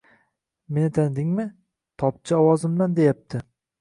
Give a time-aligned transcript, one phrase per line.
[0.77, 1.45] Mani tanidingmi?
[2.05, 3.43] Topchi ovozimdan" deyapti.